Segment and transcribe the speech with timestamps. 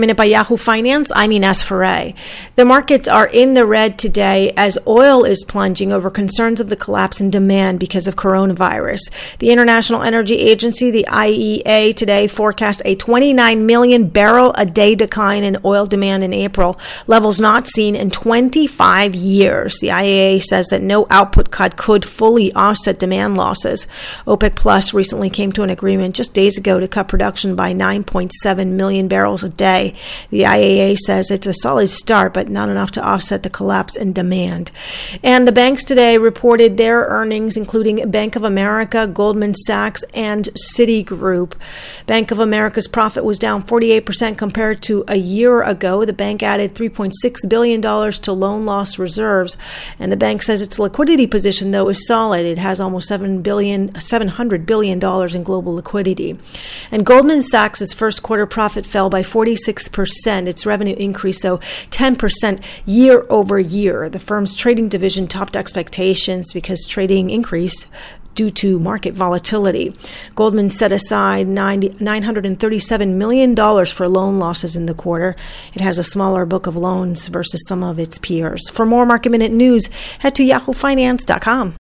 [0.00, 1.10] Minute by Yahoo Finance.
[1.14, 2.12] I'm Ines Ferre.
[2.56, 6.76] The markets are in the red today as oil is plunging over concerns of the
[6.76, 9.10] collapse in demand because of coronavirus.
[9.38, 15.44] The International Energy Agency, the IEA, today forecast a 29 million barrel a day decline
[15.44, 19.78] in oil demand in April, levels not seen in 25 years.
[19.78, 23.86] The IEA says that no output cut could fully offset demand losses.
[24.26, 28.68] OPEC Plus recently came to an agreement just days ago to cut production by 9.7
[28.72, 29.85] million barrels a day.
[30.30, 34.12] The IEA says it's a solid start, but not enough to offset the collapse in
[34.12, 34.70] demand.
[35.22, 41.54] And the banks today reported their earnings, including Bank of America, Goldman Sachs, and Citigroup.
[42.06, 46.04] Bank of America's profit was down 48% compared to a year ago.
[46.04, 49.56] The bank added $3.6 billion to loan loss reserves,
[49.98, 52.46] and the bank says its liquidity position, though, is solid.
[52.46, 56.38] It has almost $7 billion, $700 billion in global liquidity.
[56.90, 59.22] And Goldman Sachs' first quarter profit fell by
[59.66, 60.46] 46%.
[60.46, 64.08] Its revenue increased so 10% year over year.
[64.08, 67.86] The firm's trading division topped expectations because trading increased
[68.34, 69.96] due to market volatility.
[70.34, 75.34] Goldman set aside $937 million for loan losses in the quarter.
[75.72, 78.68] It has a smaller book of loans versus some of its peers.
[78.68, 79.86] For more market minute news,
[80.18, 81.76] head to yahoofinance.com.